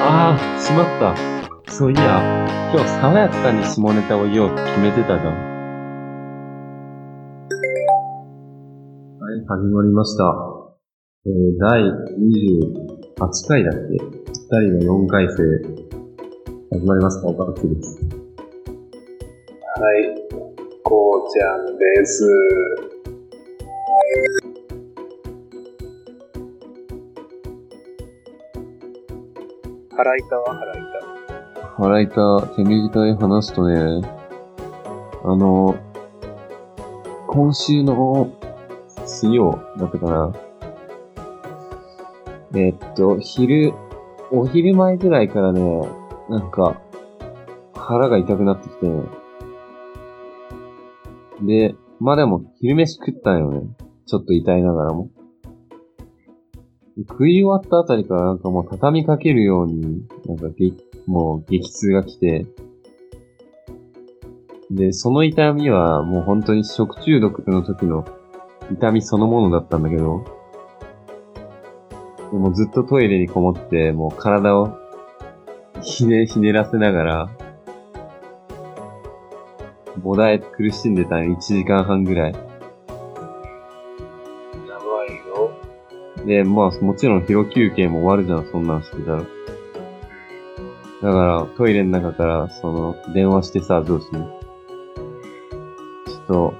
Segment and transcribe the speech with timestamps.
[0.00, 1.14] ああ、しまった。
[1.70, 2.02] そういや、
[2.72, 5.34] 今日爽やかに下ネタを言おうって決めてたじゃん。
[9.20, 10.22] はい、始まりました。
[11.26, 13.98] えー、第28回だっけ？
[13.98, 15.42] 二人の4回生。
[16.70, 17.28] 始まりますか？
[17.28, 18.00] 岡崎です。
[18.00, 20.04] はい、
[20.84, 22.24] こうちゃんです。
[29.98, 30.82] 腹痛は腹痛。
[31.76, 34.08] 腹痛、手短に話すとね、
[35.24, 35.74] あの、
[37.26, 38.32] 今週の
[39.06, 40.32] 水曜だったかな。
[42.54, 43.72] えっと、昼、
[44.30, 45.88] お昼前ぐらいからね、
[46.28, 46.80] なんか、
[47.74, 49.02] 腹が痛くなってきてね。
[51.42, 53.66] で、まあでも、昼飯食ったんよね。
[54.06, 55.10] ちょっと痛いながらも。
[57.06, 60.74] 食い終わったあたりからなんかもう畳みかけるように、なんか激
[61.06, 62.46] もう激痛が来て、
[64.70, 68.04] で、その痛みはもう本当に食中毒の時の
[68.72, 70.24] 痛みそのものだったんだけど、
[72.32, 74.76] でもずっとトイレにこもって、もう体を
[75.82, 77.30] ひね、ひねらせながら、
[80.02, 82.28] もだえ苦しんでた、1時間半ぐら。
[82.28, 82.47] い
[86.28, 89.22] で、まあもちろん疲労休憩も終わるじゃん、そんなんしてたら。
[89.22, 89.26] だ
[91.12, 94.22] から、トイレの中から、その、電話してさ、上司に。
[96.06, 96.54] ちょっと、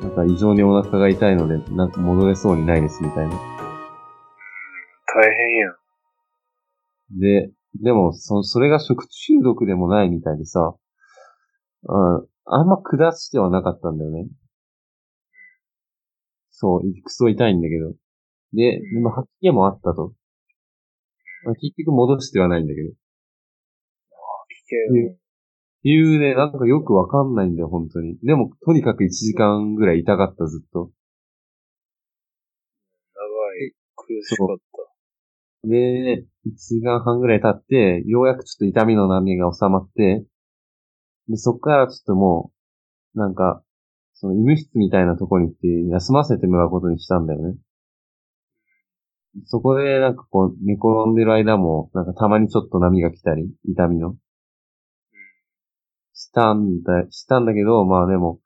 [0.00, 3.36] なんか異常にお腹が痛いので、なんか戻れそうにないです、みたいな。
[5.14, 5.76] 大変やん。
[7.20, 7.52] で、
[7.84, 10.74] でも、そ、それが食中毒でもないみたいでさ、
[11.84, 14.26] うん、あんま下してはなかったんだよね。
[16.50, 17.92] そう、クソ痛いんだけど。
[18.54, 20.12] で、でも吐き気もあったと。
[21.44, 22.90] まあ結局戻してはないんだけど。
[22.90, 22.96] 危
[25.10, 25.16] 険。
[25.84, 28.16] 理由ね、なんかよくわかんないんだよ、本当に。
[28.22, 30.90] でも、とにかく1時間ぐらい痛かった、ずっと。
[33.14, 33.24] 長
[33.66, 33.74] い。
[33.96, 34.46] 苦しかっ
[35.62, 35.68] た。
[35.68, 40.24] で、1時間半ぐらい経って、ようやくちょっと痛みの波が収まって、
[41.28, 42.50] で、そっからちょっとも
[43.14, 43.62] う、なんか、
[44.14, 47.56] その医務室みたいなとこに行って休ませてもらうことにしたんだよね。
[49.46, 54.16] そこでなんかこう寝転んでる間も、なんかたまにちょっと波が来たり、痛みの。
[56.12, 58.40] したんだ、したんだけど、まあでも、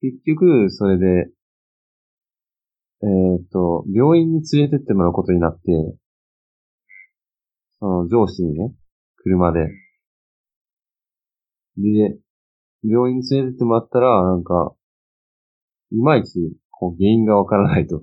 [0.00, 1.30] 結局、それで、
[3.02, 3.06] え
[3.42, 5.60] っ、と、病院に連れてってもらうことになって、
[7.78, 8.74] その上司にね、
[9.16, 9.68] 車で。
[11.76, 12.18] で、
[12.84, 14.74] 病院に連れてってもらったら、なんか、
[15.92, 16.38] いまいち、
[16.70, 18.02] こう、原因がわからないと。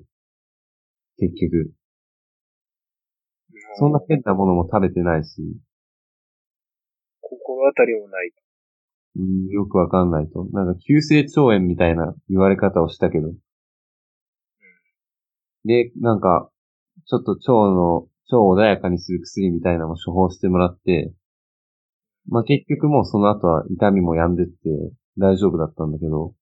[1.17, 1.76] 結局。
[3.79, 5.41] そんな変なものも食べてないし、
[7.21, 8.31] 心当たりもない。
[9.17, 10.45] うん、よくわかんないと。
[10.51, 13.33] なんか、急性腸炎みたいな言われ方をしたけど。
[15.65, 16.49] で、なんか、
[17.05, 21.13] ちょっと腸の、腸を穏やかにする薬みたいなのも処方してもらって、
[22.29, 24.53] まあ、結局もうその後は痛みも止んでって
[25.17, 26.33] 大丈夫だったんだけど、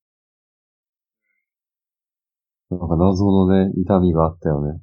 [2.70, 4.80] なんか謎のね、痛みがあったよね。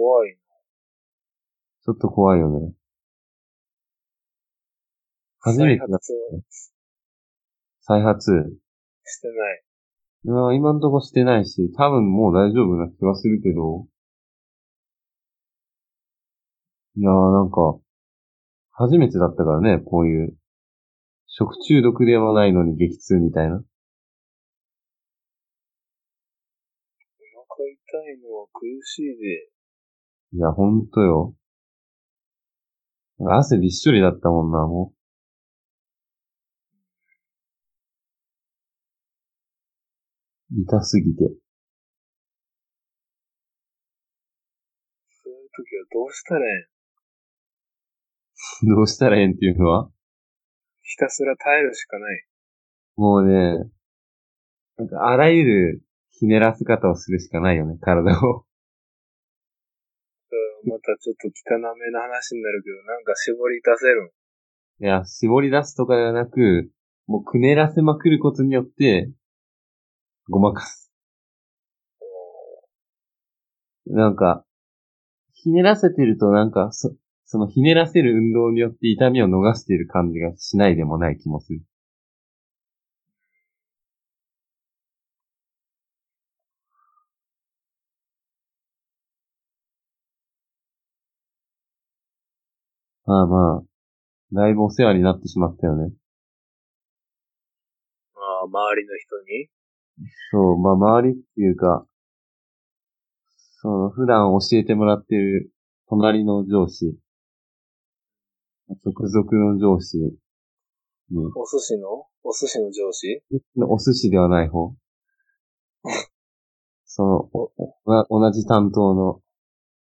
[0.00, 0.34] 怖い。
[1.84, 2.72] ちょっと怖いよね。
[5.40, 6.40] 初めてだ再発は
[7.82, 8.32] 再発。
[9.04, 9.62] してない。
[10.24, 13.86] いや、今んとこしてないし、多分もう大丈夫な気はするけど。
[16.96, 17.78] いやーなんか、
[18.70, 20.34] 初めてだったからね、こういう。
[21.26, 23.56] 食中毒ではないのに激痛みたいな。
[23.56, 23.58] お
[27.48, 27.74] 腹痛
[28.12, 29.49] いのは苦しいで。
[30.32, 31.34] いや、ほんとよ。
[33.18, 34.96] 汗びっしょりだったもんな、もう。
[40.52, 41.30] 痛すぎて。
[45.24, 46.66] そういう時はどうしたらええ
[48.66, 48.68] ん？
[48.74, 49.32] どうしたらええん？
[49.32, 49.90] っていうのは？
[50.82, 52.26] ひたすら耐えるしかない。
[52.96, 53.70] もうね、
[54.76, 58.44] なんかあらゆるひねらせ方をするしかないよね、体を。
[60.64, 64.12] またちょっと汚めな話になるけど、なんか絞り出せる。
[64.80, 66.70] いや、絞り出すとかではなく、
[67.06, 69.10] もうくねらせまくることによって、
[70.28, 70.90] ごまかす。
[73.86, 74.44] なんか、
[75.32, 81.62] ひねらせてるとなんか、そ、そのひねらせる運動によって痛みを逃している感じがしないでもない気もする。
[93.10, 93.62] まあまあ、
[94.32, 95.92] だいぶお世話になってしまったよね。
[98.14, 99.48] ああ、周りの人に？
[100.30, 101.84] そう、まあ周りっていうか、
[103.62, 105.50] その、普段教えてもらってる
[105.88, 106.96] 隣の上司、
[108.68, 110.12] 直属の上司に、
[111.34, 112.06] お寿司の？
[112.22, 113.24] お寿司の上司？
[113.56, 114.72] お寿司ではない方。
[116.86, 117.50] その、お
[117.86, 119.20] お同じ担当の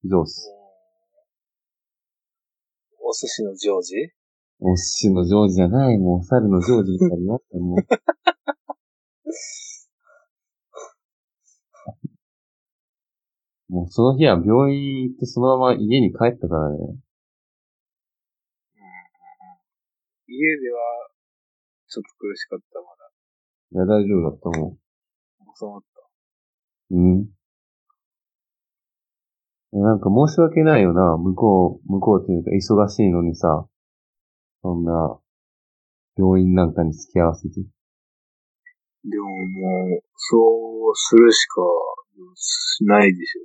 [0.02, 0.50] 上司。
[3.14, 4.11] お寿司の常時
[4.58, 7.78] お寿司の上司じゃない、もう猿の上司みたいになったもう。
[13.69, 16.76] もうその日は病院行ってそのまま家に帰ったからね。
[20.26, 20.81] 家では、
[21.87, 22.87] ちょっと苦しかった、ま
[23.70, 24.72] いや、大丈夫だったもん。
[24.75, 24.81] だ。
[25.56, 26.02] 収まった。
[26.90, 27.32] うん。
[29.75, 33.67] えなんか申し訳ないよな、向こう、向こうっていうか忙しいのにさ、
[34.62, 35.19] そんな、
[36.17, 37.55] 病院なんかに付き合わせて。
[37.56, 40.38] でももう、そ
[40.91, 41.61] うするしか、
[42.37, 43.37] しないでし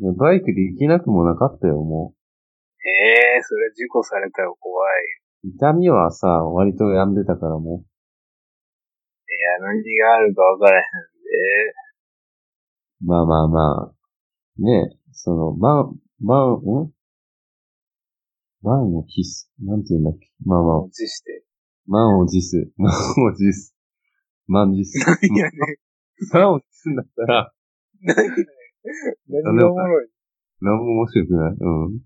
[0.00, 0.12] ょ。
[0.14, 2.14] バイクで行けなくもなかったよ、も
[2.84, 4.90] ええそれ事故されたら怖い。
[5.44, 5.48] う。
[5.54, 7.84] 痛みはさ、割と止んでたからも
[9.28, 10.84] いや、何があるか分からへん
[13.02, 13.06] う。
[13.06, 13.98] まあまあまあ。
[14.60, 16.92] ねえ、その、まん、まん、ん？
[18.62, 19.50] 満を期す。
[19.60, 20.28] なんて言うんだっけ？
[20.44, 20.64] まあで。
[20.66, 21.44] まあ持、ちして。
[21.86, 22.70] 満を持す。
[22.76, 22.92] 満
[23.24, 23.74] を持す。
[24.46, 24.98] 満持す。
[24.98, 25.60] 何やねん。
[26.32, 27.52] 満を持すんだったら、
[28.02, 28.46] 何やねん。
[29.28, 30.08] 何がおもろい。
[30.60, 31.52] なんも面白くない。
[31.52, 32.00] うん。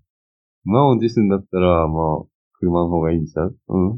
[0.65, 2.25] 満を持すんだったら、まあ、
[2.59, 3.57] 車の方がいいんちゃう？
[3.69, 3.89] うん。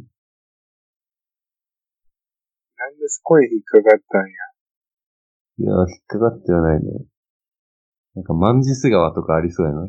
[2.78, 4.36] なんでそこに引っかかったんや。
[5.58, 7.06] いや、引っかかってはないね。
[8.16, 9.88] なんか、万ジス川とかありそうやな。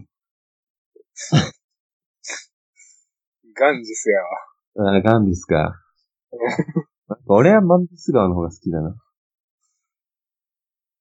[3.58, 4.96] ガンジスやわ。
[4.96, 5.56] あ、ガンディスか。
[5.56, 8.96] なんか俺は万ジス川の方が好きだな。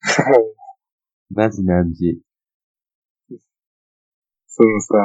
[1.31, 2.22] マジ何時。
[4.48, 4.95] そのさ、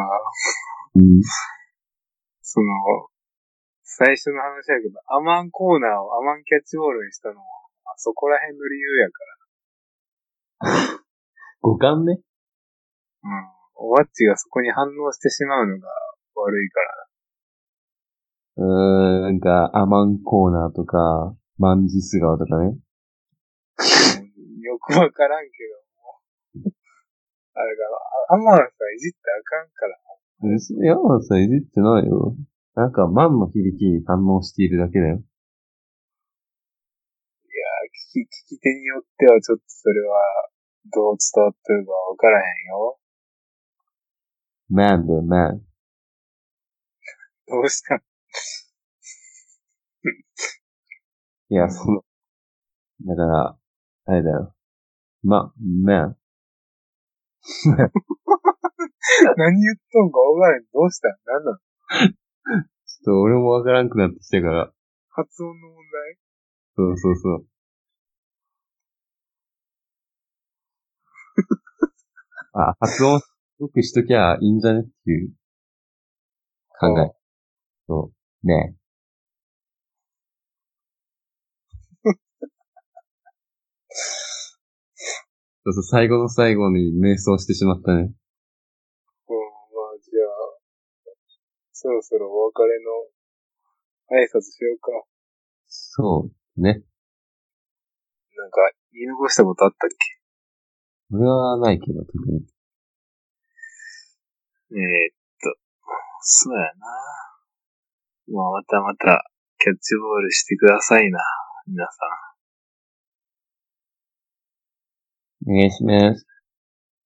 [0.94, 1.22] うん。
[2.42, 2.66] その、
[3.82, 7.46] 最初の話やけど、アマンコーナーをアマンキャッチボールにしたのは、
[7.86, 10.99] あそこら辺の理由やか
[11.60, 12.14] 五感ね。
[12.14, 13.30] ら。
[13.30, 13.46] うん。
[13.76, 15.88] おわっちがそこに反応してしまうのが
[16.34, 16.86] 悪いから。
[18.56, 22.78] うーん、なんか、アマンコーナーとか、マンジス川とかね。
[24.62, 25.50] よくわからんけ
[26.64, 26.72] ども。
[27.54, 27.84] あれが、
[28.30, 28.64] あアマンさ、
[28.96, 29.96] いじってあかんから。
[30.48, 32.36] いや、まあさ、いじってないよ。
[32.74, 35.22] なんか、マンの響きに反応しているだけだよ。
[37.90, 40.16] 聞き、聞き手によってはちょっとそれは、
[40.92, 42.98] どう伝わってるかわからへんよ。
[44.68, 45.60] マンだよ、マン。
[47.48, 47.96] どうした？
[47.96, 48.00] ん
[51.50, 52.02] いや、その、
[53.06, 53.58] だから、
[54.06, 54.54] あれだよ。
[55.22, 55.52] ま、
[55.84, 56.16] マン。
[59.36, 60.64] 何言っとんかわからへん。
[60.72, 61.08] どうした？
[61.08, 61.58] ん何なの？
[62.86, 64.72] ちょっと俺もわからんくなってきたから。
[65.10, 66.18] 発音の問題？
[66.76, 67.49] そうそうそう。
[72.52, 73.20] あ、発音
[73.60, 75.32] よくしときゃいいんじゃねっていう
[76.80, 77.12] 考え。
[77.86, 78.10] そ
[78.42, 78.46] う。
[78.46, 78.74] ね
[85.62, 88.00] そうそう、最後の最後に瞑想してしまったね。
[88.00, 88.14] うん、まあ、
[90.02, 90.30] じゃあ、
[91.72, 92.90] そろそろお別れの
[94.10, 94.90] 挨拶しようか。
[95.68, 96.60] そう。
[96.60, 96.82] ね。
[98.36, 99.90] なんか、言い残したことあったっ
[101.12, 102.46] 俺はないけど、特に。
[104.70, 105.58] けえー、っと、
[106.20, 106.86] そうやな。
[108.32, 109.24] まあ、またまた、
[109.58, 111.18] キャッチボールしてくださいな、
[111.66, 111.92] 皆さ
[115.48, 116.26] お願いします。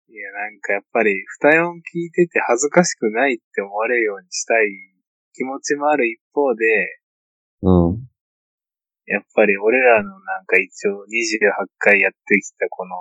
[0.10, 0.14] ん。
[0.14, 4.68] いや、なんかやっぱり、二音聞いてて恥ずかしくないって思われるようにしたい
[5.34, 6.66] 気持ちもある一方で、
[7.62, 8.08] うん。
[9.06, 12.96] やっぱり俺らのなんか一応28回やってきたこの、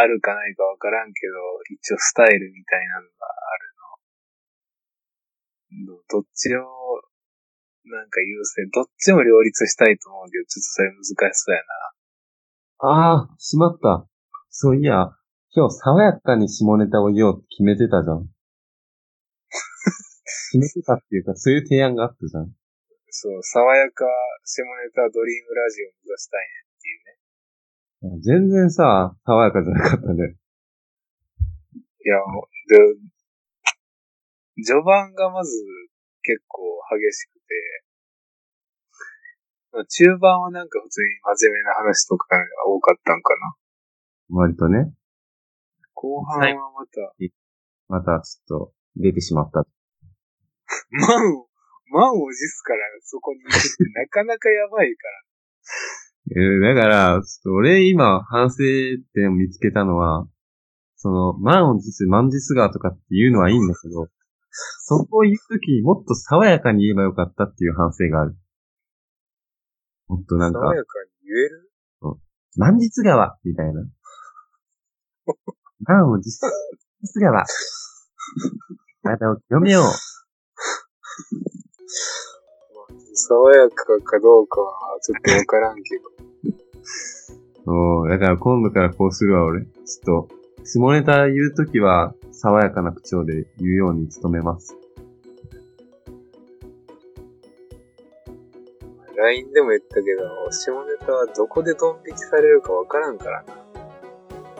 [0.00, 1.34] あるかないかわからんけど、
[1.70, 3.56] 一応スタイルみたいなのがあ
[5.84, 5.94] るの。
[5.94, 6.64] どどっちを、
[7.84, 11.90] なんか優先、どっちも両立したいと思うけど、ちょっとそれ難しそうやな。
[12.82, 14.06] ああ、しまった。
[14.48, 15.12] そういや、
[15.52, 18.24] 今日爽やかに下ネタを言おうって決めてたじゃん。
[20.52, 22.54] 決めてたっていうか、そういう提案があったじゃん。
[23.10, 24.06] そう、爽やか
[24.44, 26.46] 下ネタドリームラジオを目指したいね
[26.78, 27.19] っていうね。
[28.02, 30.36] 全然さ、爽やかじゃなかったね。
[32.02, 32.16] いや、
[32.68, 32.96] で、
[34.64, 35.52] 序盤がまず
[36.22, 36.62] 結構
[36.96, 37.40] 激しくて、
[39.72, 43.54] まあ中盤はなんか普通に真面目な話とかが多かったんかな。
[44.30, 44.92] 割とね。
[45.92, 47.14] 後半はまた、
[47.88, 49.66] またちょっと出てしまった。
[50.90, 51.48] 満を、
[51.92, 55.24] 満を持すからそこに行くってなかなかやばいから。
[56.32, 58.56] えーだから、ちょっと俺今反省
[59.14, 60.28] 点を見つけたのは、
[60.96, 64.06] その、満を持す、満実がとかっていうのはいいんだけど、
[64.84, 68.36] そこを言うときにもっと爽やかに言えばよかったっていう反省がある。
[70.08, 70.88] もっとなんか爽、やか
[71.22, 71.70] に言える？
[72.56, 73.82] 満実川みたいな。
[75.80, 76.40] 満を持す、
[77.02, 77.44] 実川。
[79.02, 79.84] 体を清めよう。
[83.20, 86.02] 爽やかかどうかはちょっとわからんけど。
[87.64, 89.62] そう、だから今度からこうするわ、俺。
[89.62, 90.28] ちょっと、
[90.64, 94.76] 下ネタ言うときは、爽やかな口調で言うように努めます。
[99.16, 103.54] LINE でも言ったけど、下ネタはどこでドン引きされるかわからんからな。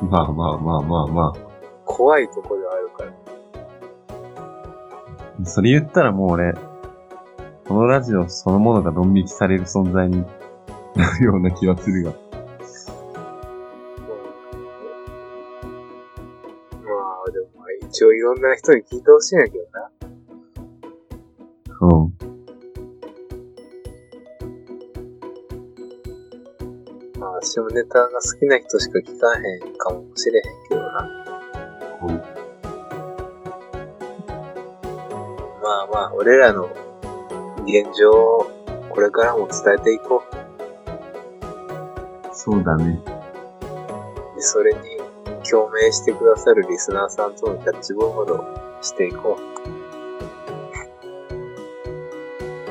[0.03, 1.33] まあまあまあまあま
[1.87, 3.13] 怖いとこではあるから。
[5.41, 5.45] あ。
[5.47, 6.55] それ言ったらもう俺、
[7.71, 10.27] このラジオそのものがドン引きされる存在に
[10.97, 12.11] なるような気はするが。
[12.11, 12.17] ま
[17.29, 19.89] あ、でもまあ一応いろんな人に聞いてほしいんやけどな。
[21.83, 22.13] うん。
[27.21, 30.91] まあ、下ネタが好きな人しか聞かへんかもしれへんけどな。
[35.63, 36.69] まあまあ、俺らの
[37.71, 38.51] 現状を
[38.91, 40.23] これからも伝えていこ
[42.33, 43.03] そうだね。
[43.05, 44.37] う。
[44.37, 44.81] で、それに
[45.49, 48.45] 共鳴してくださるリスナーさんとのキャッチボールを
[48.83, 49.39] していこ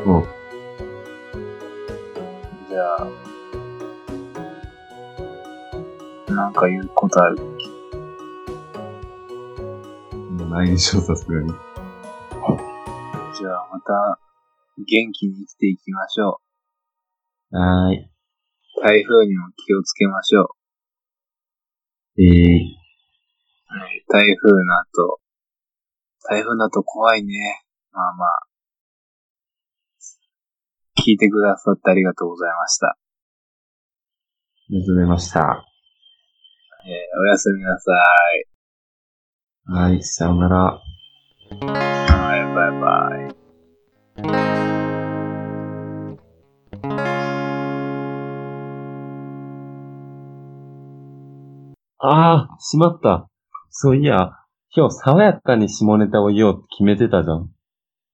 [0.05, 0.27] もう、う。
[2.69, 3.07] じゃあ、
[6.31, 7.39] なんか言うことある？
[10.49, 11.53] ないでしょ、さすがに。
[13.37, 14.19] じゃあまた
[14.85, 16.39] 元気に生きていきましょ
[17.51, 17.97] はーい。
[17.97, 18.09] う。
[18.83, 20.55] 台風にも気をつけましょ
[22.17, 22.79] えー、う。
[23.67, 25.19] はい、台風の後、
[26.29, 27.63] 台風の後怖いね。
[27.91, 28.39] まあまあ。
[31.05, 32.87] 聞いてくださってありがとうございました。
[32.87, 32.97] あ
[34.69, 35.65] りがとうございました。
[36.85, 37.91] えーおやすみなさ
[39.67, 39.71] い。
[39.71, 40.57] はい、さようなら。
[40.57, 44.48] はい、バイバイ。
[52.01, 53.29] ああ、しまった。
[53.69, 54.31] そういや、
[54.73, 57.49] 今日爽やかに下ネタを言おうって決めてたじゃん。